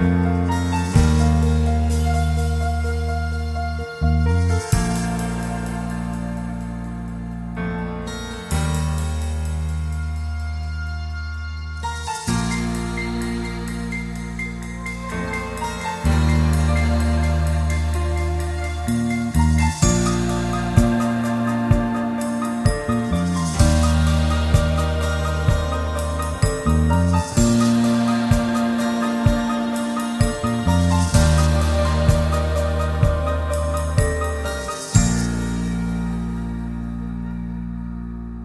[0.00, 0.79] Música